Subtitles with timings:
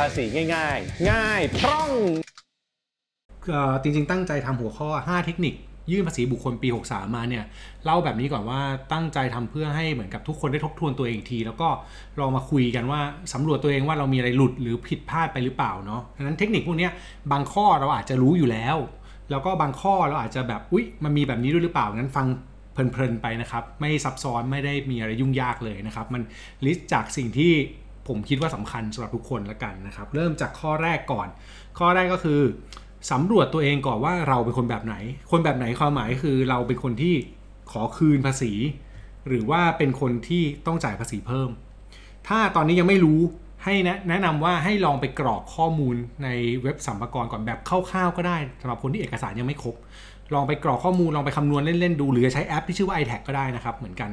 [0.00, 0.24] ภาษี
[0.54, 1.90] ง่าย ๆ ง่ายพร่อง
[3.50, 5.54] เอ่อจริงๆ ตั้งใจทำหัวข้อ 5 เทคนิค
[5.92, 7.44] ยื่นภาษีบุคคลปี 63 มาเนี่ย
[7.84, 8.60] เล่าแบบนี้ก่อนว่า
[8.92, 11.68] ตั้งใจทำเพื่อให้เหมือนกับทุกคนได้ทบทวนตัวเองอีกที แล้วก็
[12.20, 13.00] ลองมาคุยกันว่า
[13.32, 16.92] สำรวจตัวเองว่าเรามีอะไรหลุดหรือผิดพลาดไปหรือเปล่าเนาะดังนั้นเทคนิคพวกเนี้ย
[17.32, 18.76] บางข้อเราอาจจะรู้อยู่แล้ว
[19.30, 22.26] แล้วก็บางข้อเราอาจจะแบบอุ๊ยมันมีแบบนี้ด้วยหรือเปล่างั้นฟัง
[22.72, 26.22] เพลินๆไปนะครับ ไม่ซับซ้อนไม่ได้มีอะไรยุ่งยากเลยนะครับ มัน
[26.66, 27.52] ลิสต์จากสิ่งที่
[28.10, 31.28] ผมคิดว่าสำคัญสำหรับทุกคนละกันนะครับ เริ่มจากข้อแรกก่อน
[31.78, 32.40] ข้อแรกก็คือ
[33.10, 34.94] สำรวจตัวเองก่อนว่าเราเป็นคนแบบไหน
[35.30, 37.14] คนแบบไหนความหมายคือเราเป็นคนที่
[37.72, 38.52] ขอคืนภาษี
[39.28, 41.50] หรือว่าเป็นคนที่ต้องจ่ายภาษีเพิ่ม
[42.28, 43.20] ถ้าตอนนี้ยังไม่รู้
[43.64, 46.28] ให้แนะนะนำว่าให้ลองไปกรอกข้อมูลใน
[46.62, 49.74] เว็บสัมภากรก่อนแบบคร่าวๆก็ได้สำหรับคนที่เอกสารยังไม่ครบ
[50.34, 54.10] ลองไปกรอกข้อมูลลองไปคำนวณเล่นๆดู หรือจะใช้แอปที่ชื่อว่า iTag ก็ได้นะครับเหมือนกัน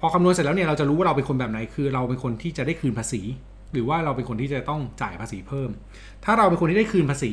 [0.00, 3.22] พอคำนวณเสร็จแล้วเนี่ยเราจะรู้ว่าเราเป็นคนแบบไหน คือเราเป็นคนที่จะได้คืนภาษี
[3.72, 5.70] หรือว่าเราเป็นคนที่จะต้องจ่ายภาษีเพิ่ม
[6.24, 7.30] ถ้าเราเป็นคนที่ได้คืนภาษี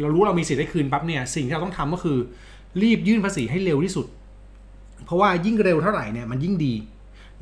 [0.00, 2.18] เรารู้เรามีสิทธิ์ได้คืนปั๊บเนี่ยสิ่งที่เราต้องทำก็คือ
[2.82, 4.06] รีบยื่นภาษีให้เร็วที่สุด
[5.04, 6.74] เพราะว่ายิ่งเร็วเท่าไหร่เนี่ยมันยิ่งดี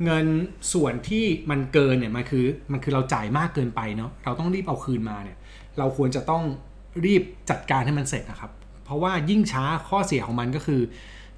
[0.03, 0.25] เงิน
[0.73, 5.37] ส่วนที่มันเกินเนี่ยมันคือมันคือเราจ่ายมากเกินไปเนาะเราต้องรีบเอาคืนมาเนี่ย
[5.77, 6.43] เราควรจะต้อง
[7.05, 8.51] รีบจัดการให้มันเสร็จนะครับ
[8.85, 10.81] เพราะว่ายิ่งช้าข้อเสียของมันก็คือ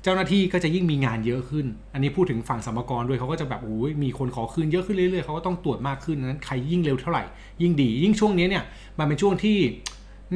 [0.04, 7.24] เจ้าหน้าที่ก็จะยิ่งมีงานเยอะขึ้น อันนี้พูดถึงฝั่งสมกรด้วยเขาก็จะแบบโอ้ยมีคนขอคืนเยอะขึ้นเรื่อยๆเขาก็ต้องตรวจมากขึ้นนั้นใครยิ่งเร็วเท่าไหร่
[7.62, 8.64] ยิ่งดี ยิ่งช่วงนี้เนี่ย
[9.00, 9.58] มันเป็นช่วงที่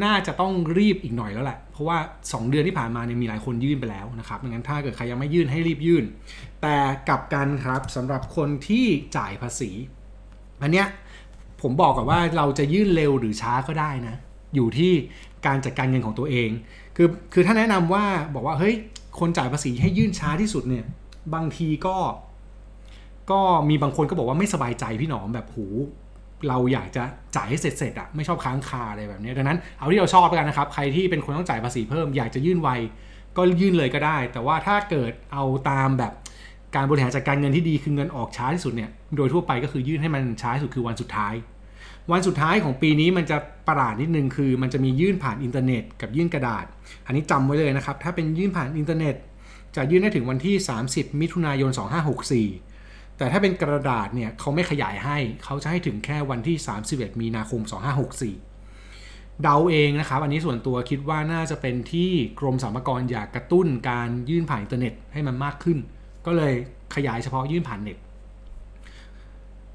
[0.03, 6.05] น่าจะต้องรีบอีกหน่อยแล้วแหละเพราะว่า 2 เดือนที่ผ่านมาเนี่ยมีหลายคนยื่นไปแล้วนะครับดังนั้นถ้าเกิดใครยังไม่ยื่นให้รีบยื่น
[6.61, 6.75] แต่
[7.07, 8.85] กลับกันครับสำหรับคนที่
[9.17, 9.69] จ่ายภาษี
[10.61, 10.87] อันเนี้ย
[11.61, 14.15] ผมบอกก่อนว่าเราจะยื่นเร็วหรือช้าก็ได้นะ
[14.55, 14.91] อยู่ที่
[15.45, 16.49] การจัดการเงินของตัวเอง
[16.95, 18.75] คือคือถ้าแนะนำว่าบอกว่าเฮ้ย
[19.19, 20.85] คนจ่ายภาษีให้ยื่นช้าที่สุดเนี่ย
[21.33, 21.97] บางทีก็
[23.31, 25.65] ก็มีบางคนก็บอกว่าไม่สบายใจพี่หนอมแบบหู
[26.47, 27.03] เราอยากจะ
[27.35, 32.69] จ่ายให้เสร็จๆอะไม่ชอบค้างคาอะไรแบบนี้ดังนั้นเอาที่เราชอบแล้วกันนะครับ ใครที่เป็นคนต้องจ่ายภาษีเพิ่มอยากจะยื่นไว
[33.37, 36.13] ก็ยื่นเลยก็ได้ แต่ว่าถ้าเกิดเอาตามแบบ
[36.75, 41.33] การบริหารจัดการเงินที่ดีคือเงินออกช้าที่สุดเนี่ยโดยทั่วไปก็คือยื่นให้มันช้าที่สุดคือวันสุดท้าย
[42.11, 43.37] วันสุดท้ายของปีนี้มันจะ
[43.67, 46.65] ประหลาดนิดนึงคือ มันจะมียื่นผ่านอินเทอร์เน็ต กับยื่นกระดาษ
[47.05, 49.15] อันนี้จำไว้เลยนะครับ ถ้าเป็นยื่นผ่านอินเทอร์เน็ต
[49.75, 50.55] จะยื่นได้ถึงวันที่
[50.89, 51.71] 30 มิถุนายน
[52.45, 56.55] 2564 แต่ถ้าเป็นกระดาษเนี่ยเขาไม่ขยายให้เขาจะให้ถึงแค่วันที่
[56.89, 57.61] 31 มีนาคม
[58.51, 65.77] 2564 เดาเองนะครับ อันนี้ส่วนตัวคิดว่าน่าจะเป็นที่กรมสรรพากรอยากกระตุ้นการยื่นผ่านอินเทอร์เน็ตให้มันมากขึ้น
[66.25, 66.53] ก็เลย
[66.95, 67.97] ขยายเฉพาะยื่นผ่านเน็ต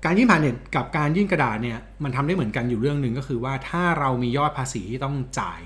[0.04, 5.60] การยื่นผ่านเน็ตกับการยื่นกระดาษเนี่ยมันทำได้เหมือนกันอยู่เรื่องหนึ่งก็คือว่าถ้าเรามียอดภาษีที่ต้องจ่าย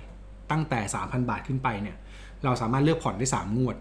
[0.51, 1.97] ตั้งแต่ 3,000 บาทขึ้นไปเนี่ย
[2.45, 3.77] เราสามารถเลือกผ่อนได้ 3 งวด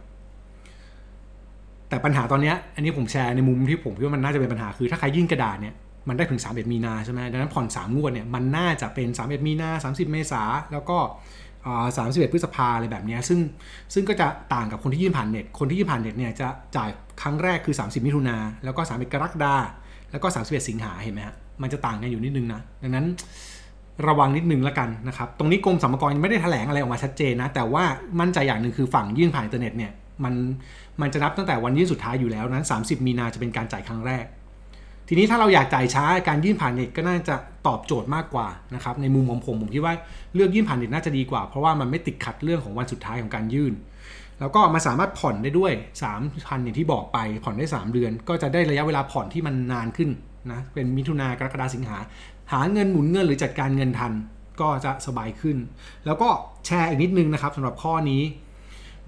[1.90, 5.74] แต่ปัญหาตอนนี้อันนี้ผมแชร์ในมุมที่ผมคิดว่ามันน่าจะเป็นปัญหาคือถ้าใครยื่นกระดาษเนี่ย
[6.08, 10.98] มันได้ถึง31มีนาใช่ไหมดังนั้นผ่อน3งวดเนี่ยมันน่าจะเป็น31มีนา30 เมษาแล้วก็
[11.98, 13.40] สามสิบเอ็ดพฤษภาอะไรแบบนี้ซึ่ง
[13.94, 16.90] ซึ่งก็จะต่างกับคนที่ยื่นผ่านเน็ต คนที่ยื่นผ่านเน็ตเนี่ยจะจ่าย
[17.22, 19.56] ครั้งแรกคือ 30 มิถุนาแล้วก็31กรกฎา
[20.16, 23.06] แล้วก็ 31 สิงหาเห็นไหมฮะมันจะต่างกันอยู่นิดนึงนะ ดังนั้น
[24.08, 27.84] ระวังนิดนึงแล้วกันนะครับ ตรงนี้กรมสรรพากรไม่ได้แถลงอะไรออกมาชัดเจนนะ แต่ว่า
[28.20, 29.92] มั่นใจอย่างหนึ่งคือฝั่งยื่นผ่านอินเทอร์เน็ตเนี่ย
[30.24, 30.34] มัน
[31.02, 34.26] มันจะนับตั้งแต่วันยื่นสุดท้ายอยู่แล้วนั้น 30 มีนาจะเป็นการจ่ายครั้งแรก
[35.08, 37.36] ทีนี้ถ้าเราอยากจ่ายช้าการยื่นผ่านเน็ตก็น่าจะ
[37.68, 39.94] ตอบโจทย์มากกว่านะครับในมุมของผมผมคิดว่า
[40.36, 43.74] เลือกยื่นผ่านเน็ตน่าจะดีกว่า เพราะว่ามันไม่ติดขัดเรื่องของวันสุดท้ายของการยื่น
[44.40, 45.72] แล้วก็มาสามารถผ่อนได้ด้วย
[46.10, 50.10] 3พันอย่างที่บอกไปผ่อนได้ 3 เดือน ก็จะได้ระยะเวลาผ่อนที่มันนานขึ้น
[50.52, 51.98] นะเป็นมิถุนากรกฎาสิงหา
[52.52, 54.14] หาเงินหมุนเงินหรือจัดการเงินทัน
[54.62, 55.58] ก็จะสบายขึ้น
[56.06, 56.30] แล้วก็
[56.66, 58.22] แชร์อีกนิดนึงนะครับสำหรับข้อนี้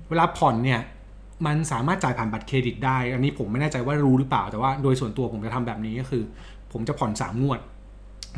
[0.10, 0.82] เวลาผ่อนเนี่ย
[1.46, 6.24] มันสามารถจ่ายผ่านบัตรเครดิตได้ อันนี้ผมไม่แน่ใจว่ารู้หรือเปล่าแต่ว่าโดยส่วนตัวผมจะทำแบบนี้ก็คือ
[6.72, 7.60] ผมจะผ่อน 3 งวด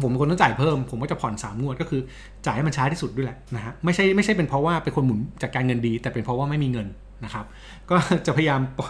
[0.04, 2.02] ผมเป็นคนต้องจ่ายเพิ่ม ผมก็จะผ่อน 3 งวดก็คือ
[2.46, 6.88] จ่ายให้มันช้าที่สุดด้วยแหละนะฮะไม่ใช่ไม่ใช่เป็นเพราะว่าเป็นคนหมุนจัดการเงินดี แต่เป็นเพราะว่าไม่มีเงิน
[7.26, 7.46] นะครับ
[7.90, 7.96] ก็
[8.26, 8.88] จะพยายามปอ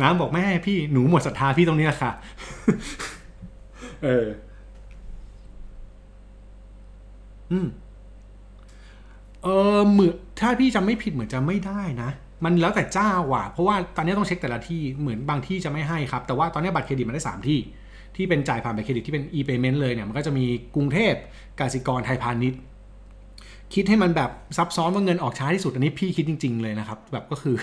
[0.00, 2.10] น้ำบอกไม่พี่หนูหมดศรัทธาพี่ตรงนี้แหละค่ะ
[4.04, 4.26] เออ
[7.52, 7.66] อืม
[9.42, 12.10] เออเหมือนถ้าพี่จำไม่ผิดเหมือนจะไม่ได้นะ
[12.44, 17.58] มันแล้วแต่เจ้าว่ะเพราะว่าตอนนี้ต้องเช็คแต่ละที่เหมือนบางที่จะไม่ให้ครับ แต่ว่าตอนนี้บัตรเครดิตมันได้ 3 ที่
[18.16, 20.44] ที่เป็นจ่ายผ่านบัตรเครดิตที่เป็น e-payment เลยเนี่ยมันก็จะมี
[20.74, 21.14] กรุงเทพ
[21.60, 22.60] กสิกรไทยพาณิชย์
[23.74, 27.54] คิดให้มันแบบซับซ้อนว่าเงินออกช้าที่สุดอันนี้พี่คิดจริง ๆ เลยนะครับแบบก็คือ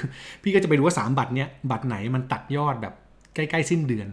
[0.44, 2.94] พี่ก็จะไปดูว่า 3 บัตรเนี้ยบัตรไหนมันตัดยอดแบบ
[3.36, 4.08] ใกล้ๆสิ้นเดือน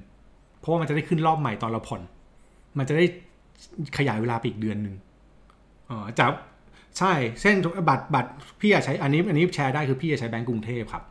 [0.60, 2.02] เพราะว่ามันจะได้ขึ้นรอบใหม่ตอนเราผ่อน
[2.78, 3.04] มันจะได้
[3.98, 4.94] ขยายเวลาไปอีกเดือนหนึ่ง
[5.90, 6.30] อ๋อจาก
[6.98, 7.56] ใช่เส้น
[7.88, 8.30] บัตรบัตร
[8.60, 11.04] พี่อยากใช้อันนี้อันนี้แชร์ได้คือพี่จะใช้แบงก์กรุงเทพครับ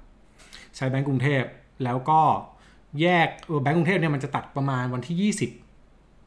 [0.75, 1.43] ใช้แบงก์กรุงเทพ
[1.83, 2.21] แล้วก็
[3.01, 3.27] แยก
[3.63, 5.17] แบงก์กรุงเทพเนี่ยมันจะตัดประมาณวันที่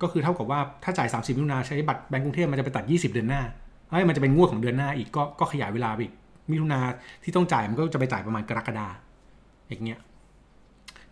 [0.02, 3.42] ก็คือเท่ากับว่าถ้าจ่าย 30มิถุนาใช้บัตรแบงก์กรุงเทพมันจะไปตัด 20 เดือนหน้า
[3.90, 6.14] เอ้ยมันจะเป็นงวดของเดือนหน้าอีกก็ก็ขยายเวลาไปอีก
[6.50, 6.80] มิถุนา
[7.22, 8.86] ที่ต้องจ่ายมันก็จะไปจ่ายประมาณกรกฎา
[9.68, 9.98] อย่างเงี้ย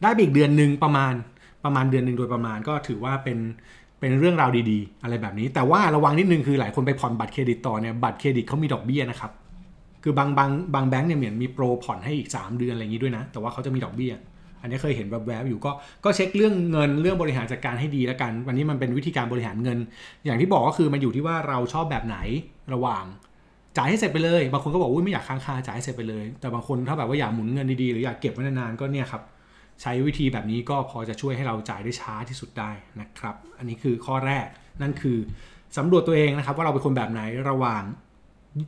[0.02, 1.12] ได้ไปอีกเดือนหนึ่งประมาณ
[1.64, 3.38] ประมาณเดือนหนึ่งโดยประมาณก็ถือว่าเป็น
[4.00, 9.32] เป็นเรื่องราวดีๆ อะไรแบบนี้ แต่ว่าระวังนิดนึงคือหลายคนไปผ่อนบัตรเครดิตต่อเนี่ยบัตรเครดิตเขามีดอกเบี้ยนะครับ
[10.02, 14.12] คือบางบางบางแบงก์เนี่ยเหมือนมีโปรผ่อนให้อีก 3 เดือนอะไรอย่างนี้ด้วยนะ แต่ว่าเขาจะมีดอกเบี้ย
[14.62, 15.70] อันนี้เคยเห็นแวบๆอยู่ก็
[16.04, 19.78] ก็เช็คเรื่องเงินเรื่องบริหารจัดการให้ดีแล้วกัน วันนี้มันเป็นวิธีการบริหารเงิน
[20.24, 22.18] อย่างที่บอกก็คือมันอยู่ที่ว่าเราชอบแบบไหน
[22.74, 23.04] ระหว่าง
[23.76, 29.22] จ่ายให้เสร็จไปเลย บางคนก็บอกว่าไม่อยากค้างคาจ่ายให้เสร็จไปเลย แต่บางคนถ้าแบบว่าอยากหมุนเงินดีๆหรืออยากเก็บไว้นานๆก็เนี่ยครับ
[29.82, 32.70] ใช้วิธีแบบนี้ก็พอจะช่วยให้เราจ่ายได้ช้าที่สุดได้
[33.00, 34.46] นะครับ อันนี้คือข้อแรก
[34.82, 35.18] นั่นคือ
[35.76, 37.82] สำรวจตัวเองนะครับว่าเราเป็นคนแบบไหนระหว่าง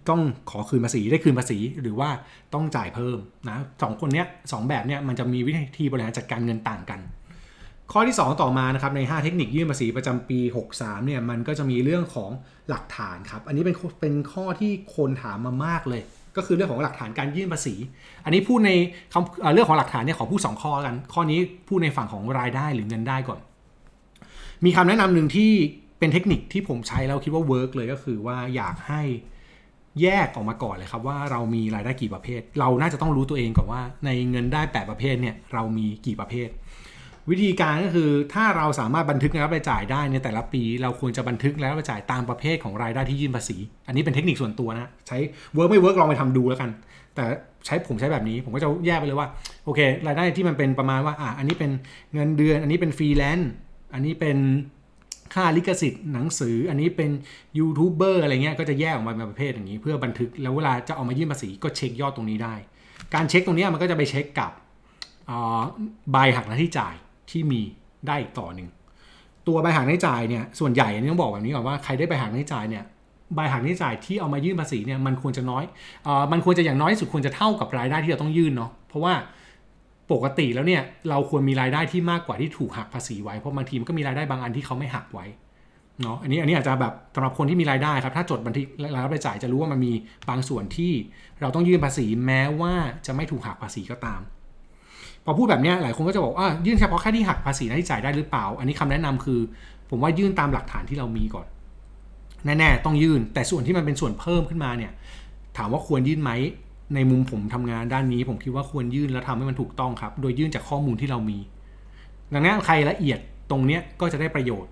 [0.09, 2.11] ต้องขอคืนภาษีได้คืนภาษีหรือว่า
[2.55, 3.19] ต้องจ่ายเพิ่ม
[3.49, 7.01] นะสองคนเนี้ยสองแบบเนี้ยมันจะมีวิธีบริหารจัดการเงินต่างกัน
[7.93, 10.39] ข้อที่ 2 ต่อมานะครับใน 5 เทคนิคยื่นภาษีประจำปี
[10.73, 12.31] 63เนี่ยมันก็จะมีเรื่องของ
[12.71, 16.03] หลักฐานครับอันนี้เป็นเป็นข้อที่คนถามมามากเลย
[16.37, 17.75] ก็คือเรื่องของหลักฐานการยื่นภาษี
[18.25, 18.71] อันนี้พูดใน
[19.13, 21.39] คำเรื่องของหลักฐานเนี่ยขอพูด 2 ข้อกัน ข้อนี้
[21.69, 23.41] พูดในฝั่งของรายได้หรือเงินได้ก่อน
[24.65, 25.51] มีคำแนะนำหนึ่งที่
[25.99, 29.03] เป็นเทคนิคที่ผมใช้แล้วคิดว่า work เลยก็คือว่าอยากให้
[30.03, 36.49] แยกออกมาก่อนเลยครับว่าเรามีรายได้กี่ประเภท เราน่าจะต้องรู้ตัวเองก่อนว่า ในเงินได้ 8 ประเภทเนี่ยเรามีกี่ประเภท
[37.31, 43.57] วิธีการก็คือถ้าเราสามารถบันทึกรายรับรายจ่ายได้ในแต่ละปี เราควรจะบันทึกรายรับรายจ่ายตามประเภทของรายได้ที่ยื่นภาษี
[43.87, 45.19] อันนี้เป็นเทคนิคส่วนตัวนะใช้
[45.55, 46.71] work ไม่ work ลองไปทำดูแล้วกัน
[47.15, 47.25] แต่
[47.67, 49.29] ใช้ผมใช้แบบนี้ ผมก็จะแยกไปเลยว่า
[49.65, 51.71] โอเค รายได้ที่มันเป็นประมาณว่าอะอันนี้เป็น
[52.15, 53.51] เงินเดือน อันนี้เป็นฟรีแลนซ์
[53.95, 54.39] อันนี้เป็น
[55.35, 57.11] ค่าลิขสิทธิ์หนังสือ อันนี้เป็น
[57.59, 62.55] ยูทูบเบอร์อะไรเงี้ยก็จะแยกออกมาเป็นประเภทอย่างนี้ เพื่อบันทึกแล้วเวลาจะเอามายื่นภาษีก็เช็คยอดตรงนี้ได้
[63.15, 64.53] การเช็คตรงนี้มันก็จะไปเช็คกับ
[66.13, 66.95] ใบหักหน้าที่จ่าย
[67.31, 67.61] ที่มี
[68.07, 68.69] ได้อีกต่อหนึ่ง
[69.49, 72.85] ตัวใบหัก ณ ที่จ่ายเนี่ยส่วนใหญ่อันนี้ต้องบอกแบบนี้ก่อนว่าใครได้ใบหัก ณ ที่จ่ายเนี่ย
[73.35, 75.65] ใบหัก ณ ที่จ่ายที่เอามายื่นภาษีเนี่ยมันควรจะน้อย
[76.07, 79.15] อมันควรจะอย่างน้อยสุดควรจะเท่ากับรายได้ที่เราต้องยื่นเนาะเพราะว่า
[80.13, 85.27] ปกติแล้วเนี่ยเราควรมีรายได้ที่มากกว่าที่ถูกหักภาษีไว้เพราะบางทีมันก็มีรายได้บางอันที่เขาไม่หักไว้
[86.03, 89.93] เนาะอันนี้อันนี้อาจจะแบบสำหรับคนที่มีรายได้ครับถ้าจดบันทึกรายรับรายจ่ายจะรู้ว่ามันมี
[90.29, 90.93] บางส่วนที่
[91.41, 92.75] เราต้องยื่นภาษีแม้ว่า
[93.07, 94.21] จะไม่ถูกหักภาษีก็ตาม
[95.25, 99.41] พอพูดแบบนี้หลายคนก็จะบอกว่ายื่นเฉพาะแค่ที่หักภาษีน้าที่จ่ายได้หรือเปล่า อันนี้คำแนะนำคือ
[99.91, 101.47] ผมว่ายื่นตามหลักฐานที่เรามีก่อน
[102.45, 104.93] แน่ๆต้องยื่น แต่ส่วนที่มันเป็นส่วนเพิ่มขึ้นมาเนี่ย
[105.57, 106.31] ถามว่าควรยื่นไหม
[106.95, 111.39] ในมุมผมทำงานด้านนี้ ผมคิดว่าควรยื่นแล้วทำให้มันถูกต้องครับ โดยยื่นจากข้อมูลที่เรามี
[112.35, 113.19] ดังนั้นใครละเอียด
[113.51, 114.71] ตรงเนี้ยก็จะได้ประโยชน์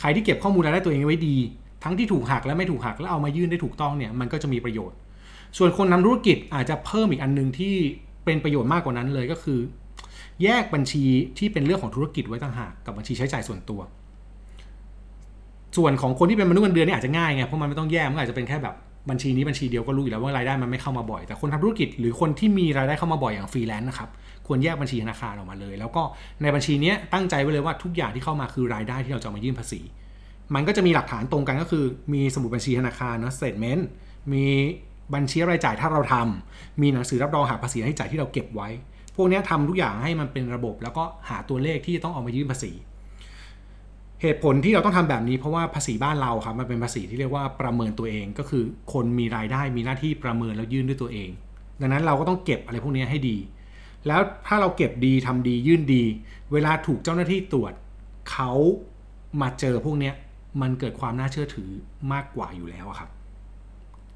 [0.00, 1.36] ใครที่เก็บข้อมูลรายได้ตัวเองไว้ดี
[1.84, 4.96] ทั้งที่ถูกหักและไม่ถูกหักแล้วเอามายื่นได้ถูกต้องเนี่ยมันก็จะมีประโยชน์
[5.58, 7.74] ส่วนคนนำธุรกิจอาจจะเพิ่มอีกอันหนึงที่
[8.24, 9.58] เป็นประโยชน์มากกว่านั้นเลยก็คือ
[10.42, 11.04] แยกบัญชี
[11.38, 13.80] ที่เป็นเรื่องของธุรกิจไว้ต่างหากกับบัญชีใช้จ่ายส่วนตัว
[15.76, 18.74] ส่วนของคนที่เป็นมนุษย์เงินเดือนนี่อาจจะง่ายไงเพราะมันไม่ต้องแยกมันอาจจะเป็นแค่แบบ
[19.10, 24.08] บัญชีนี้บัญชีเดียวก็รู้อยู่แล้วว่ารายได้มันไม่เข้ามาบ่อย แต่คนทำธุรกิจหรือคนที่มีรายได้เข้ามาบ่อยอย่างฟรีแลนซ์นะครับ
[24.46, 26.02] ควรแยกบัญชีธนาคารออกมาเลย แล้วก็
[26.42, 29.80] ในบัญชีนี้ตั้งใจไว้เลยว่าทุกอย่างที่เข้ามาคือรายได้ที่เราจะมายื่นภาษี
[30.54, 31.84] มันก็จะมีหลักฐานตรงกันก็คือ
[32.14, 33.82] มีสมุดบัญชีธนาคารนะ statement
[34.32, 34.46] มี
[35.14, 38.68] บัญชีรายจ่ายถ้าเราทำมีหนังสือรับรองหักภาษี ณ ที่จ่ายที่เราเก็บไว้
[39.16, 42.72] พวกเนี้ยทำทุกอย่างให้มันเป็นระบบ แล้วก็หาตัวเลขที่จะต้องเอามายื่นภาษี
[44.22, 48.62] เหตุผลที่เราต้องทำแบบนี้เพราะว่าภาษีบ้านเราครับมันเป็นภาษีที่เรียกว่าประเมินตัวเองก็คือ
[48.92, 51.30] คนมีรายได้มีหน้าที่ประเมินแล้วยื่นด้วยตัวเอง
[51.80, 53.36] ดังนั้นเราก็ต้องเก็บอะไรพวกนี้ให้ดี
[54.06, 56.02] แล้วถ้าเราเก็บดีทำดียื่นดี
[56.52, 57.72] เวลาถูกเจ้าหน้าที่ตรวจ
[58.30, 58.52] เขา
[59.40, 60.12] มาเจอพวกนี้
[60.60, 61.70] มันเกิดความน่าเชื่อถือ
[62.12, 63.08] มากกว่าอยู่แล้วครับ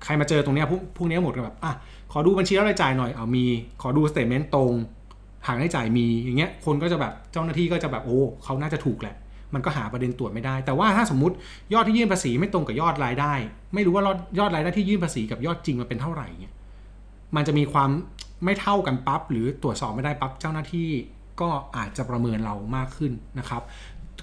[0.05, 1.73] ใครมาเจอตรงนี้พวกพวกนี้หมดกันแบบอะ
[2.13, 3.45] ขอดูบัญชีรายจ่ายหน่อยเอามี
[3.83, 4.73] ขอดู statement ตรง
[5.47, 9.17] หารายจ่ายมีอย่างเงี้ยคนก็จะแบบเจ้าหน้าที่ก็จะแบบโอ้เขาน่าจะถูกแหละ
[9.55, 11.35] มันก็หาประเด็นตรวจไม่ได้ แต่ว่าถ้าสมมติ
[11.75, 13.33] ยอดที่ยื่นภาษีไม่ตรงกับยอดรายได้
[13.75, 16.55] ไม่รู้ว่ายอดยอดรายได้ที่ยื่นภาษีกับยอดจริงมันเป็นเท่าไหร่เงี้ย
[17.37, 17.91] มันจะมีความ
[18.45, 20.89] ไม่เท่ากันปั๊บหรือตรวจสอบไม่ได้ปั๊บเจ้าหน้าที่
[21.41, 23.63] ก็อาจจะประเมินเรามากขึ้นนะครับ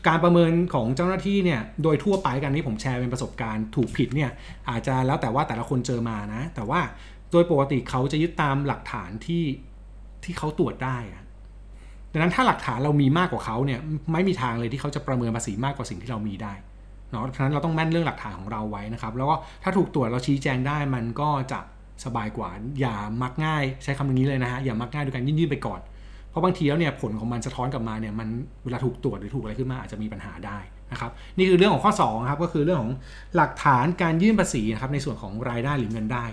[0.07, 4.31] การประเมินของเจ้าหน้าที่เนี่ยโดยทั่วไปกันที่ผมแชร์เป็นประสบการณ์ถูกผิดเนี่ย
[4.69, 6.81] อาจจะแล้วแต่ว่าแต่ละคนเจอมานะ แต่ว่า
[7.31, 9.43] โดยปกติเขาจะยึดตามหลักฐานที่
[10.23, 11.23] ที่เขาตรวจได้อะ
[12.15, 13.79] ดังนั้นถ้าหลักฐานเรามีมากกว่าเขาเนี่ย
[14.11, 16.53] ไม่มีทางเลยที่เขาจะประเมินภาษีมากกว่าสิ่งที่เรามีได้
[17.11, 21.59] เนาะฉะนั้นเราต้องแม่นเรื่องหลักฐานของเราไว้นะครับ แล้วก็ถ้าถูกตรวจเราชี้แจงได้มันก็จะ
[22.05, 25.79] สบายกว่าอย่ามักง่ายใช้คำนี้เลยนะฮะอย่ามักง่ายด้วยการยื่นๆไปก่อน
[26.29, 28.27] เพราะบางทีแล้วเนี่ยผลของมันสะท้อนกลับมาเนี่ยมัน
[28.63, 30.57] เวลาถูกตรวจหรือถูกอะไรขึ้นมาอาจจะมีปัญหาได้
[30.91, 32.93] นะครับนี่คือเรื่องของข้อ2ครับก็คือเรื่องของ
[33.35, 36.25] หลักฐานการยื่นภาษีนะครับในส่วนของรายได้หรือเงินได้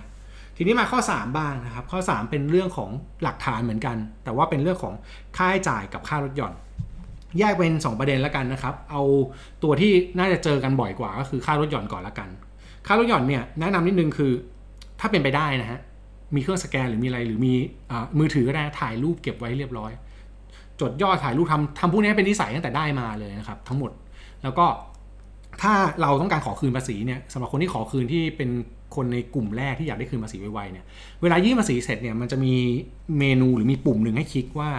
[0.56, 2.90] ทีนี้มาข้อ 3 บ้างนะครับ ข้อ 3 เป็นเรื่องของ
[3.22, 4.94] หลักฐานเหมือนกัน แต่ว่าเป็นเรื่องของ
[5.36, 6.54] ค่าใช้จ่ายกับค่ารถหย่อน
[7.38, 9.02] แยกเป็น 2 ประเด็นแล้วกันนะครับ เอา
[9.62, 12.28] ตัวที่น่าจะเจอกันบ่อยกว่าก็คือค่ารถหย่อนก่อนละกัน
[12.86, 14.32] ค่ารถหย่อนเนี่ยแนะนำนิดนึงคือ
[15.00, 15.80] ถ้าเป็นไปได้นะฮะ
[16.34, 17.52] มีเครื่องสแกนหรือมีอะไรหรือมี
[17.90, 19.92] อมือถือก็ได้ถ่ายรูปเก็บไว้เรียบร้อย
[20.80, 23.90] จดยอดถ่ายรูปทำทำพวกนี้เป็นนิสัยตั้งแต่ได้มาเลยนะครับ ทั้งหมด
[24.42, 24.66] แล้วก็
[25.62, 28.50] ถ้าเราต้องการขอคืนภาษีเนี่ยสำหรับคนที่ขอคืนที่เป็น
[28.94, 30.84] คนในกลุ่มแรกที่อยากได้คืนภาษีไวๆเนี่ย
[31.22, 32.54] เวลายื่นภาษีเสร็จเนี่ยมันจะมี
[33.18, 34.70] เมนูหรือมีปุ่มหนึ่งให้คลิกว่า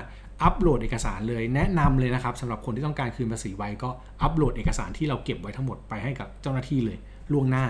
[0.43, 3.89] อัปโหลดเอกสารเลยแนะนำเลยนะครับสำหรับคนที่ต้องการคืนภาษีไวก็
[4.22, 6.98] อัปโหลดเอกสารที่เราเก็บไว้ทั้งหมดไปให้กับเจ้าหน้าที่เลย
[7.32, 7.65] ล่วงหน้า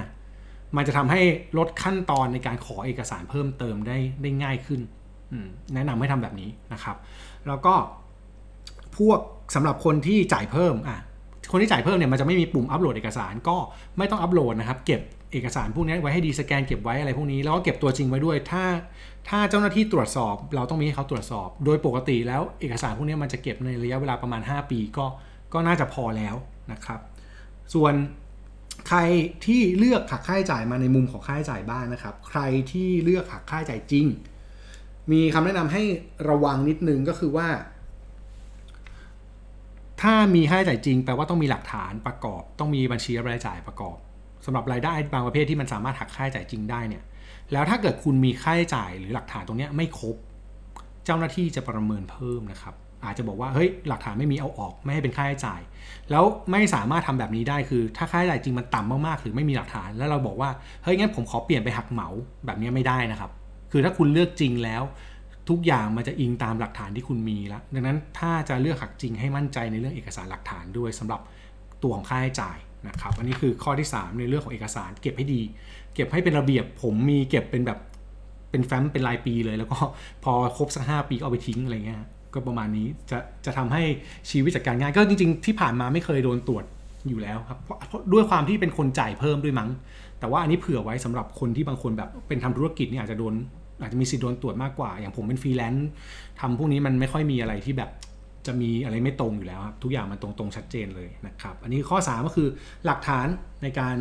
[0.76, 1.22] มันจะทำให้
[1.58, 4.82] ลดขั้นตอนในการขอเอกสารเพิ่มเติมได้ได้ง่ายขึ้น
[5.32, 6.96] อืมแนะนำให้ทำแบบนี้นะครับ
[7.48, 7.74] แล้วก็
[8.98, 9.20] พวก
[9.56, 11.00] สำหรับคนที่จ่ายเพิ่มอะ
[11.52, 13.58] คนที่จ่ายเพิ่มเนี่ยมันจะไม่มีปุ่มอัปโหลดเอกสารก็
[13.98, 15.02] ไม่ต้องอัปโหลดนะครับ เก็บ
[15.34, 18.64] เอกสารพวกนี้ไว้ให้ดีสแกนเก็บไว้อะไรพวกนี้แล้วก็เก็บตัวจริงไว้ด้วย ถ้า
[19.30, 25.06] ถ้าเจ้าหน้าที่ตรวจสอบ เราต้องมีให้เขาตรวจสอบ โดยปกติแล้วเอกสารพวกนี้มันจะเก็บในระยะเวลาประมาณ 5 ปีก็
[25.54, 26.36] ก็น่าจะพอแล้ว
[26.72, 27.00] นะครับ
[27.74, 27.94] ส่วน
[28.88, 29.00] ใคร
[29.46, 34.06] ที่เลือกหักค่าใช้จ่ายมาในมุมของค่าใช้จ่ายบ้างนะครับ ใครที่เลือกหักค่าใช้จ่ายจริง
[35.12, 35.84] มีคำแนะนำให้
[36.30, 37.48] ระวังนิดนึงก็คือว่า
[40.02, 43.98] ถ้ามีค่าใช้จ่ายจริงแปลว่าต้องมีหลักฐานประกอบ ต้องมีบัญชีรายจ่ายประกอบ
[44.46, 47.04] สำหรับรายได้บางประเภทที่มันสามารถหักค่าใช้จ่ายจริงได้เนี่ย
[47.54, 50.16] แล้วถ้าเกิดคุณมีค่าใช้จ่ายหรือหลักฐานตรงนี้ไม่ครบ
[51.06, 55.62] เจ้าหน้าที่จะประเมินเพิ่มนะครับ อาจจะบอกว่าเฮ้ยหลักฐานไม่มีเอาออกไม่ให้เป็นค่าใช้จ่าย
[56.12, 60.50] แล้วไม่สามารถทำแบบนี้ได้คือ ถ้าค่าใช้จ่ายจริงมันต่ำมากๆ หรือไม่มีหลักฐาน แล้วเราบอกว่า
[60.84, 62.08] เฮ้ยงั้นผมขอเปลี่ยนไปหักเหมา
[62.46, 63.32] แบบนี้ไม่ได้นะครับ
[63.72, 64.84] คือถ้าคุณเลือกจริงแล้ว
[65.50, 71.22] ทุกอย่างมันจะอิงตามหลักฐานที่คุณมีแล้วดังนั้นถ้าจะเลือกหักจริงให้มั่นใจในเรื่องเอกสารหลักฐานด้วยสำหรับ
[71.84, 75.42] ตัวของค่าใช้จ่าย นะครับอันนี้คือข้อที่ 3 ในเรื่องของเอกสารเก็บให้ดี
[75.94, 77.80] เก็บให้เป็นระเบียบผมมีเก็บเป็นแบบ
[78.52, 79.78] เป็นแฟ้มเป็นรายปีเลย แล้วก็
[80.24, 82.02] พอครบสักห้าปีเอาไปทิ้งอะไรเงี้ย
[82.34, 83.82] ก็ประมาณนี้จะจะทำให้
[84.30, 86.66] ชีวิตจัดการง่ายก็จริง ๆ ที่ผ่านมาไม่เคยโดนตรวจ
[87.10, 89.70] อยู่แล้วครับเพราะด้วยความที่เป็นคนจ่ายเพิ่มด้วยมั้ง
[90.20, 93.34] แต่ว่าอันนี้เผื่อไว้สำหรับคนที่บางคนแบบเป็นทำธุรกิจเนี่ยอาจจะโดน
[93.82, 95.88] อาจจะมีสิทธิ์โดนตรวจมากกว่า อย่างผมเป็นฟรีแลนซ์
[96.40, 97.90] ทำพวกนี้มันไม่ค่อยมีอะไรที่แบบ
[98.48, 102.48] จะมีอะไรไม่ตรงอยู่แล้วครับทุกอย่างมันตรงๆชัดเจนเลยนะครับ อันนี้ข้อ 3 ก็คือ
[102.86, 103.28] หลักฐาน
[103.64, 103.96] ในการ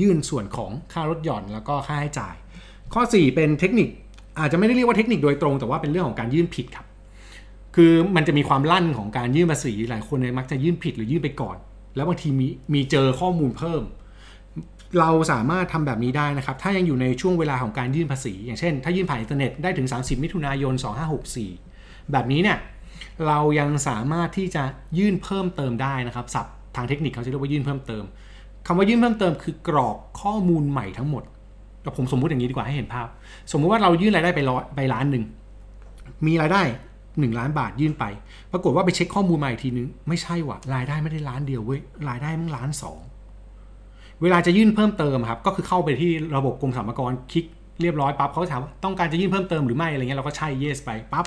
[0.00, 2.36] ยื่นส่วนของค่าลดหย่อนแล้วก็ค่าใช้จ่าย
[2.94, 3.88] ข้อ 4 เป็นเทคนิค
[4.38, 6.86] อาจจะไม่ได้เรียกว่าเทคนิคโดยตรง แต่ว่าเป็นเรื่องของการยื่นผิดครับ
[7.76, 11.56] คือมันจะมีความลั่นของการยื่นภาษีหลายคนเนี่ยมักจะยื่นผิดหรือยื่นไปก่อน
[11.96, 13.82] แล้วบางทีมีมีเจอข้อมูลเพิ่ม
[15.00, 20.74] เราสามารถทำแบบนี้ได้นะครับ ถ้ายังอยู่ในช่วงเวลาของการยื่นภาษี อย่างเช่น ถ้ายื่นผ่านอินเทอร์เน็ตได้ถึง 30 มิถุนายน
[21.42, 22.58] 2564 แบบนี้เนี่ย
[23.26, 24.62] เรายังสามารถที่จะ
[24.98, 28.04] ยื่นเพิ่มเติมได้นะครับศัพท์ทางเทคนิคเขาจะเรียกว่ายื่นเพิ่มเติม
[28.66, 31.22] คำว่ายื่นเพิ่มเติมคือกรอกข้อมูลใหม่ทั้งหมด
[31.96, 33.06] ผมสมมุติอย่างนี้ดีกว่าให้เห็นภาพ
[33.52, 35.24] สมมุติว่าเรายื่นรายได้ไปร้อยไปล้านหนึ่ง
[36.26, 36.62] มีรายได้
[37.02, 38.04] 1 ล้านบาทยื่นไป
[38.52, 43.00] ปรากฏว่าไปเช็คข้อมูลมาอีกทีนึงไม่ใช่ว่ะรายได้ไม่ได้ล้านเดียวเว้ยรายได้มันล้านสอง
[44.22, 47.44] เวลาจะยื่นเพิ่มเติมครับก็คือเข้าไปที่ระบบกรมสรรพากรคลิก
[47.82, 51.26] เรียบร้อยปั๊บเขาถามต้องการจะยื่นเพิ่มเติมหรือไม่อะไรเงี้ยเราก็ใช่ yes ไปปั๊บ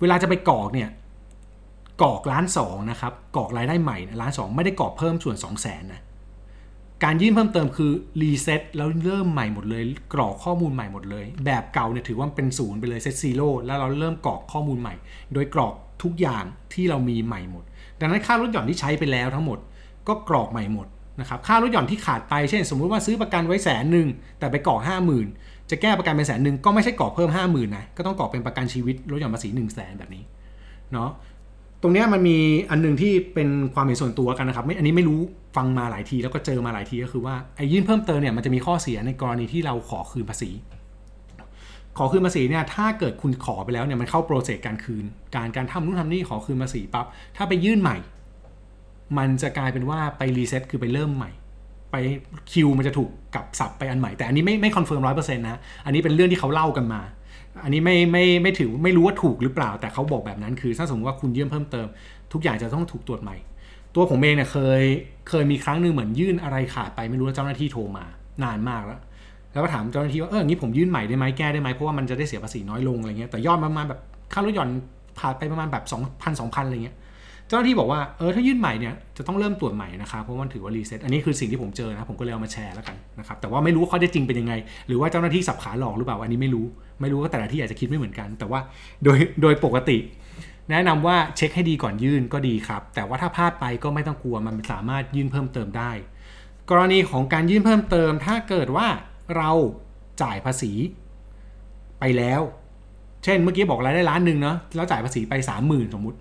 [0.00, 0.90] เวลาจะไปกรอกเนี่ย
[2.02, 6.02] กรอกล้านสองนะครับกรอกรายได้ใหม่ล้านสองไม่ได้กรอกเพิ่มส่วน2 0 0แสนนะ
[7.04, 9.82] การยื่นเพิ่มเติมคือ reset แล้วเริ่มใหม่หมดเลย
[10.14, 14.94] กรอกข้อมูลใหม่หมดเลย แบบเก่าเนี่ยถือว่าเป็นศูนย์ไปเลย set zero แล้วเราเริ่มกรอกข้อมูลใหม่
[15.34, 17.64] โดยกรอกทุกอย่างที่เรามีใหม่หมด
[18.00, 19.58] ดังนั้นค่าลดหย่อนที่ใช้ไปแล้วทั้งหมด
[20.08, 20.86] ก็กรอกใหม่หมด
[21.20, 25.26] นะครับค่าลดหย่อนที่ขาดไปเช่น สมมุติว่าซื้อประกันไว้แสนหนึ่งแต่ไปกรอกห้าหมื่น
[25.70, 30.22] จะแก้ประกันเป็นแสนหนึ่งก็ไม่ใช่กรอกเพิ่มห้าหมื่นนะก็ต้องกรอกเป็นประกันชีวิตลดหย่อนภาษีหนึ่งแสนแบบนี้
[30.92, 31.10] เนาะ
[31.82, 32.38] ตรงนี้มันมี
[32.70, 35.20] อันหนึ่งที่เป็นความเห็นส่วนตัวกันนะครับไม่อันนี้ไม่รู้
[35.56, 40.50] ฟังมาหลายทีแล้วก็เจอมาหลายทีก็คือว่าไอ้ยื่นเพิ่มเติมเนี่ยมันจะมีข้อเสียในกรณีที่เราขอคืนภาษี
[41.98, 45.04] ขอคืนภาษีเนี่ยถ้าเกิดคุณขอไปแล้วเนี่ยมันเข้า process การคืน
[45.34, 47.06] การการทำนู่นทำนี่ขอคืนภาษีปั๊บ
[47.36, 47.96] ถ้าไปยื่นใหม่
[49.18, 51.30] มันจะกลายเป็นว่าไป reset คือไปเริ่มใหม่
[51.96, 52.02] ไป
[52.52, 57.00] คิวมันจะถูกกลับสับไปอันใหม่ แต่อันนี้ไม่ไม่ confirm ร้อยเปอร์เซ็นต์นะอันนี้เป็นเรื่องที่เขาเล่ากันมา
[57.64, 61.86] อันนี้ไม่ไม่ไม่ถือไม่รู้ว่าถูกหรือเปล่า แต่เขาบอกแบบนั้นคือถ้าสมมติว่าคุณยื่นเพิ่มเติม
[62.32, 63.36] ทุกอย่างจะต้องถูกตรวจใหม่
[63.94, 64.82] ตัวผมเองเนี่ยเคย
[65.28, 68.04] เคยมีครั้งหนึ่งเหมือนยื่นอะไรขาดไปไม่รู้แล้วเจ้าหน้าที่โทรมา
[68.44, 69.00] นานมากแล้ว
[69.52, 74.00] แล้วก็ถามเจ้าหน้าที่ว่าเอออย่างนี้ผมยื่นใหม่ได้ไหมแก้ได้ไหมเพราะว่ามันจะได้เสียภาษีน้อยลงอะไรเงี้ยแต่ยอดประมาณแบบ
[74.32, 74.70] ค่ารถหย่อน
[75.18, 76.96] ผ่านไปประมาณแบบ2 0 0 0 2,000อะไรเงี้ย
[77.48, 84.54] เจ้าหน้าที่บอกว่าเออถ้ายื่นใหม่เนี่ยจะต้องเริ่มตรวจใหม่นะครับเพราะมันถือว่ารีเซ็ตอันนี้คือสิ่งที่ผมเจอนะผมก็เลยเอามาแชร์แล้วกันนะครับแต่ว่าไม่รู้ข้อเท็จจริงเป็นยังไง
[84.86, 86.66] หรือว่าเจ้าหน้าที่สับขาหลอกหรือเปล่าอันนี้ไม่รู้
[87.00, 88.60] ไม่รู้ว่าแต่ละที่อาจจะคิดไม่เหมือนกัน แต่ว่า
[89.04, 89.98] โดยโดยปกติ
[90.70, 95.90] แนะนำว่าเช็คให้ดีก่อนยื่นก็ดีครับ แต่ว่าถ้าพลาดไปก็ไม่ต้องกลัวมันสามารถยื่นเพิ่มเติมได้
[96.70, 98.86] กรณีของการยื่นเพิ่มเติม ถ้าเกิดว่า
[99.36, 99.50] เรา
[100.22, 100.72] จ่ายภาษี
[102.00, 102.40] ไปแล้ว
[103.24, 106.18] เช่นเมื่อกี้บอกรายได้ล้านหนึ่งเนาะแล้วจ่ายภาษีไปสามหมื่นสมมติ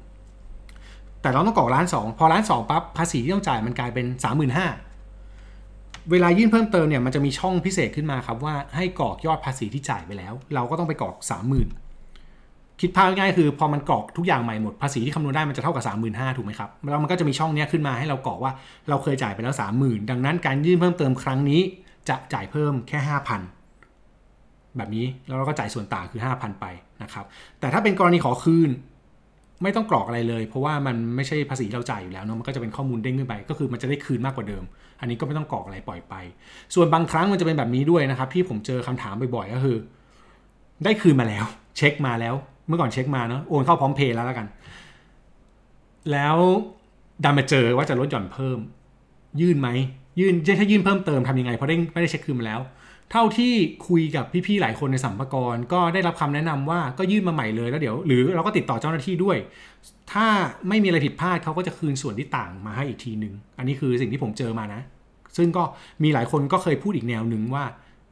[1.26, 4.68] แต่เราต้องกรอกล้านสองพอล้านสองปั๊บภาษีที่ต้องจ่ายมันกลายเป็นสามหมื่นห้า
[6.12, 11.68] เวลายื่นเพิ่มเติมเนี่ยมันจะมีช่องพิเศษขึ้นมาครับว่าให้กรอกยอดภาษีที่จ่ายไปแล้ว เราก็ต้องไปกรอกสามหมื่น
[12.82, 18.52] คิดภาพง่ายคือพอมันกรอกทุกอย่างใหม่หมดภาษีที่คำนวณได้มันจะเท่ากับสามหมื่นห้าถูกไหมครับแล้วมันก็จะมีช่องเนี้ยขึ้นมาให้เรากรอกว่า
[18.90, 21.62] เราเคยจ่ายไปแล้วสามหมื่นดังนั้นการยื่นเพิ่มเติมครั้งนี้
[22.10, 23.42] จะจ่ายเพิ่มแค่ห้าพัน
[24.78, 26.66] แบบนี้แล้วเราก็จ่ายส่วนต่างคือ 5,000 ไป
[27.04, 27.26] นะครับ
[27.60, 28.70] แต่ถ้าเป็นกรณีขอคืน
[29.64, 34.64] ไม่ต้องกรอกอะไรเลย เพราะว่ามันไม่ใช่ภาษีที่เราจ่ายอยู่แล้วเนาะมันก็จะเป็นข้อมูลเด้งขึ้นไป ก็คือมันจะได้คืนมากกว่าเดิม
[35.00, 36.14] อันนี้ก็ไม่ต้องกรอกอะไรปล่อยไป
[36.76, 39.78] ส่วนบางครั้งมันจะเป็นแบบนี้ด้วยนะครับ ที่ผมเจอคำถามบ่อยๆก็คือ
[40.84, 41.46] ได้คืนมาแล้ว
[41.78, 42.36] เช็คมาแล้ว
[42.68, 44.48] เมื่อก่อนเช็คมาเนาะโอนเข้าพร้อมเพย์แล้วแล้วกัน
[46.12, 46.38] แล้ว
[47.24, 48.60] ดันมาเจอว่าจะลดหย่อนเพิ่ม
[49.42, 49.70] ยื่นไหม
[50.20, 52.60] ยื่นถ้ายื่นเพิ่มเติมทำยังไงเพราะได้ไม่ได้เช็คคืนมาแล้ว
[53.12, 53.54] เท่าที่
[53.88, 59.38] คุยกับพี่ๆหลายคนในสัมภารก็ได้รับคำแนะนำว่าก็ยื่นมาใหม่เลยแล้วเดี๋ยว หรือเราก็ติดต่อเจ้าหน้าที่ด้วย
[60.12, 60.28] ถ้า
[60.70, 64.82] ไม่มีอะไรผิดพลาดเขาก็จะคืนส่วนที่ต่างมาให้อีกทีหนึ่งอันนี้คือสิ่งที่ผมเจอมานะ
[65.38, 65.64] ซึ่งก็
[66.04, 67.64] มีหลายคนก็เคยพูดอีกแนวหนึ่งว่า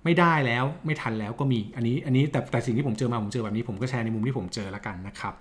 [0.06, 5.34] ไม่ได้แล้วไม่ทันแล้วก็มีอันนี้อันนี้แต่แต่สิ่งที่ผมเจอมาผมเจอแบบนี้ผมก็แชร์ในมุมที่ผมเจอแล้วกันนะครับ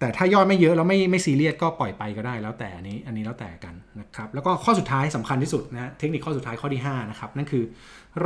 [0.00, 7.64] แต่ถ้ายอดไม่เยอะแล้วไม่ไม่ซีเรียสก็ปล่อยไปก็ได้แล้วแต่อันนี้อันนี้แล้วแต่กันนะครับแล้วก็ข้อสุดท้ายสำคัญที่สุดนะเทคนิคข้อสุดท้ายข้อที่5นะครับนั่นคือ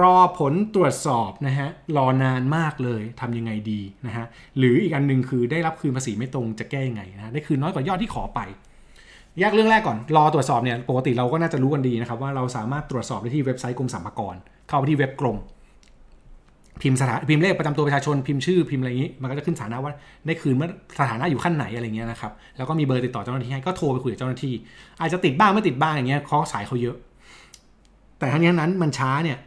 [0.00, 4.26] รอผลตรวจสอบนะฮะรอนานมากเลยทำยังไงดีนะฮะ
[4.58, 8.40] หรืออีกอันหนึ่งคือได้รับคืนภาษีไม่ตรงจะแก้ยังไงนะได้คืนน้อยกว่ายอดที่ขอไป
[9.38, 14.34] แยกเรื่องแรกก่อน รอตรวจสอบเนี่ยปกติเราก็น่าจะรู้กันดีนะครับว่าเราสามารถตรวจสอบได้ที่เว็บไซต์กรมสรรพากร
[14.68, 15.36] เข้าไปที่เว็บกรม
[16.80, 19.92] พิมพ์สถานพิมพ์เลขประจำตัวประชาชนพิมพ์ชื่อพิมพ์อะไรอย่างนี้มันก็จะขึ้นสถานะว่า
[20.26, 24.54] ได้คืนเมื่อสถานะอยู่ขั้นไหนอะไรเงี้ยนะครับแล้วก็มีเบอร์ติดต่อเจ้าหน้าที่ให้ก็โทรไปคุยกับเจ้าหน้าที่
[25.00, 26.96] อาจจะติดบ้างไม่ติดบ้างอย่างเงี้ยเคาสายเขาเยอะ
[28.18, 29.38] แต่ทั้งนี้ทั้งนั้นมันช้าเนี่ย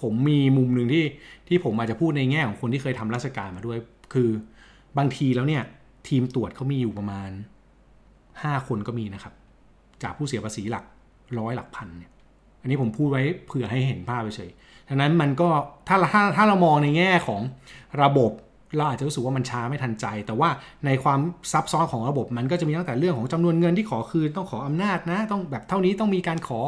[0.00, 1.04] ผมมีมุมหนึ่งที่
[1.48, 3.78] ที่ผมอาจจะพูดในแง่ของคนที่เคยทำราชการมาด้วย
[4.14, 4.28] คือ
[4.98, 5.62] บางทีแล้วเนี่ย
[6.08, 7.30] ทีมตรวจเขามีอยู่ประมาณ
[8.42, 9.34] ห้าคนก็มีนะครับ
[10.02, 10.84] จากผู้เสียภาษีหลัก
[11.38, 12.10] ร้อยหลักพันเนี่ย
[12.66, 14.50] อันนี้ผมพูดไว้เผื่อให้เห็นภาพเฉย
[14.88, 15.48] ดังนั้นมันก็
[15.88, 17.40] ถ้าถ้าถ้าเรามองในแง่ของ
[18.02, 18.30] ระบบ
[18.76, 20.48] เราอาจจะรู้สึกว่ามันช้าไม่ทันใจ แต่ว่า
[20.86, 21.20] ในความ
[21.52, 26.60] ซับซ้อนของระบบมันก็จะมีตั้งแต่เรื่องของจำนวนเงินที่ขอคืนต้องขออำนาจนะ ต้องแบบเท่านี้ต้องมีการขอ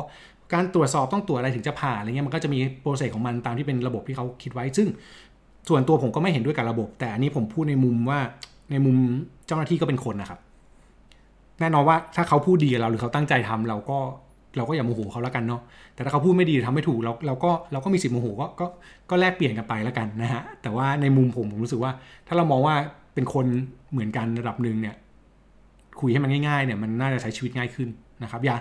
[0.54, 4.88] การตรวจสอบต้องตรวจอะไรถึงจะผ่านอะไรเงี้ยมันก็จะมีโปรเซสของมันตามที่เป็นระบบที่เขาคิดไว้ ซึ่ง
[5.68, 8.20] ส่วนตัวผมก็ไม่เห็นด้วยกับระบบ แต่อันนี้ผมพูดในมุมว่า
[8.70, 8.96] ในมุม
[9.46, 10.40] เจ้าหน้าที่ก็เป็นคนนะครับ
[11.60, 13.98] แน่นอนว่าถ้าเขาพูดดีกับเราหรือเขาตั้งใจทำเราก็
[14.56, 15.60] เราก็อย่าโมโหเขาแล้วกันเนาะ
[15.94, 18.66] แต่ถ้าเขาพูดไม่ดีหรือทำไม่ถูกเราเราก็เราก็มีสิทธิ์โมโหก็ก็
[19.10, 21.92] ก็แลกเปลี่ยนกันไปแล้วกันนะฮะแต่ว่าในมุมผมผมรู้สึกว่า
[22.28, 22.74] ถ้าเรามองว่า
[23.14, 23.46] เป็นคน
[23.92, 24.94] เหมือนกันระดับหนึ่งเนี่ย
[26.00, 27.88] คุยให้มันง่ายๆเนี่ยมันน่าจะใช้ชีวิตง่ายขึ้น
[28.22, 28.56] นะครับอย่า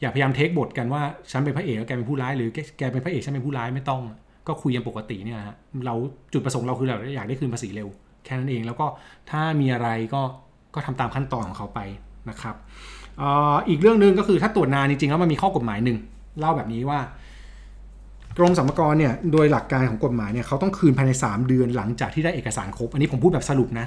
[0.00, 4.02] อย่าพยายามเทคบทกันว่าฉันเป็นพระเอกแล้วแกเป็นผู้ร้ายหรือแกเป็นพระเอกฉันเป็นผู้ร้ายไม่ต้อง
[4.48, 5.94] ก็คุยกันปกติเนี่ยฮะเรา
[6.32, 7.88] จุดประสงค์เราคือเราอยากได้คืนภาษีเร็ว
[8.24, 8.86] แค่นั้นเองแล้วก็
[9.30, 10.22] ถ้ามีอะไรก็
[10.74, 11.80] ก็ทำตามขั้นตอนของเขาไป
[12.30, 12.56] นะครับ
[13.68, 15.98] อีกเรื่องหนึ่งก็คือถ้าตรวจนานจริงๆแล้วมันมีข้อกฎหมายหนึ่ง
[16.38, 17.00] เล่าแบบนี้ว่า
[18.38, 23.86] กรมสรรพากรเนี่ยโดยหลักการของกฎหมายเนี่ยเขาต้องคืนภายใน 3 เดือนหลังจากที่ได้เอกสารครบ อันนี้ผมพูดแบบสรุปนะ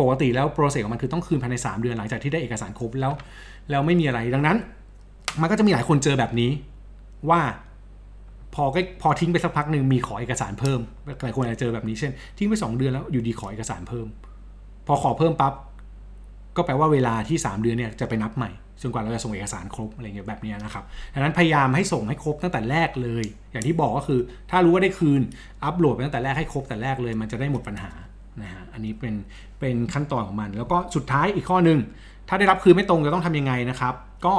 [0.00, 3.12] ปกติแล้วโปรเซสของมันคือต้องคืนภายใน 3 เดือนหลังจากที่ได้เอกสารครบแล้ว
[3.70, 4.56] แล้วไม่มีอะไรดังนั้น
[5.40, 6.50] มันก็จะมีหลายคนเจอแบบนี้
[7.30, 7.40] ว่า
[8.54, 8.64] พอ
[9.02, 10.80] พอทิ้งไปสักพักหนึ่งมีขอเอกสารเพิ่ม
[11.22, 14.06] หลายคนอาจจะเจอแบบนี้เช่น ทิ้งไปสองเดือนแล้วอยู่ดีขอเอกสารเพิ่ม
[14.86, 15.52] พอขอเพิ่มปั๊บ
[16.56, 18.50] ก็แปลว่าเวลาที่ 3 เดือนเนี่ยจะไปนับใหม่
[18.82, 20.84] จนกว่าเราจะส่งเอกสารครบอะไรเงี้ยแบบเนี้ยนะครับ
[21.14, 25.22] ดังนั้นพยายามให้ส่งให้ครบตั้งแต่แรกเลย อย่างที่บอกก็คือ ถ้ารู้ว่าได้คืน
[25.64, 27.92] อัปโหลดไปตั้งแต่แรกให้ครบแต่แรกเลย มันจะได้หมดปัญหา
[28.42, 29.14] นะฮะอันนี้เป็น
[29.60, 31.78] เป็นขั้นตอนของมัน แล้วก็สุดท้ายอีกข้อหนึ่ง
[32.28, 33.94] ถ้าได้รับคืนไม่ตรงจะต้องทำยังไงนะครับ
[34.26, 34.34] ก็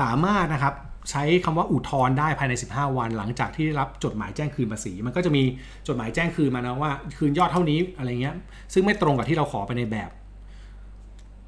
[0.00, 0.74] สามารถนะครับ
[1.10, 5.42] ใช้คำว่าอุทธรณ์ได้ภายใน 15 วันหลังจากที่ได้รับจดหมายแจ้งคืนภาษี มันก็จะมี
[5.88, 8.36] จดหมายแจ้งคืนมานะว่า คืนยอดเท่านี้อะไรเงี้ย
[8.72, 10.10] ซึ่งไม่ตรงกับที่เราขอไปในแบบ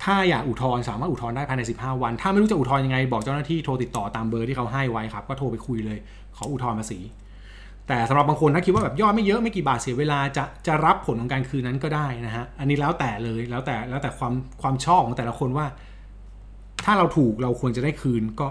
[0.08, 5.98] ถ้าอยากอุทธรณ์สามารถอุทธรณ์ได้ภายใน 15 วัน ถ้าไม่รู้จะอุทธรณ์ยังไง บอกเจ้าหน้าที่โทรติดต่อตามเบอร์ที่เขาให้ไว้ครับ ก็โทรไปคุยเลย
[6.36, 6.98] ขออุทธรณ์ภาษี
[7.88, 15.66] แต่สำหรับบางคนถ้าคิดว่าแบบยอดไม่เยอะไม่กี่บาทเสียเวลาจะจะรับผลของการคืนนั้นก็ได้นะฮะ อันนี้แล้วแต่เลยแล้วแต่แล้วแต่ความความชอบของแต่ละคนว่า
[16.84, 18.48] ถ้าเราถูกเราควรจะได้คืนก็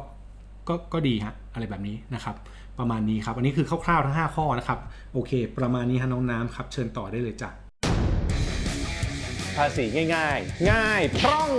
[0.69, 2.35] ก็ก็ดีฮะอะไรแบบนี้นะครับ
[2.79, 4.79] ประมาณนี้ครับ อันนี้คือคร่าวๆทั้ง 5 ข้อนะครับ
[5.13, 7.66] โอเค ประมาณนี้ฮะน้องน้ำครับ เชิญต่อได้เลยจ้ะ
[9.57, 11.51] ภาษีง่าย ๆ ง่ายพร่อง